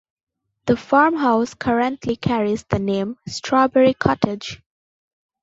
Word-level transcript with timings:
The 0.65 0.75
farmhouse 0.77 1.53
currently 1.53 2.15
carries 2.15 2.63
the 2.63 2.79
name 2.79 3.17
"Strawberry 3.27 3.93
Cottage". 3.93 4.63